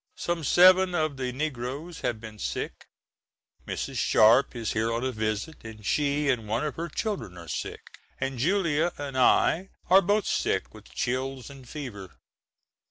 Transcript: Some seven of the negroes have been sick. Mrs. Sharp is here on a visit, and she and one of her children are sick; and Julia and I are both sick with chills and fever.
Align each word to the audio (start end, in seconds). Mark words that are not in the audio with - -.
Some 0.15 0.43
seven 0.43 0.95
of 0.95 1.17
the 1.17 1.31
negroes 1.31 1.99
have 2.01 2.19
been 2.19 2.39
sick. 2.39 2.87
Mrs. 3.67 3.99
Sharp 3.99 4.55
is 4.55 4.73
here 4.73 4.91
on 4.91 5.03
a 5.03 5.11
visit, 5.11 5.57
and 5.63 5.85
she 5.85 6.27
and 6.27 6.47
one 6.47 6.65
of 6.65 6.73
her 6.73 6.89
children 6.89 7.37
are 7.37 7.47
sick; 7.47 7.81
and 8.19 8.39
Julia 8.39 8.93
and 8.97 9.15
I 9.15 9.69
are 9.91 10.01
both 10.01 10.25
sick 10.25 10.73
with 10.73 10.85
chills 10.85 11.51
and 11.51 11.69
fever. 11.69 12.15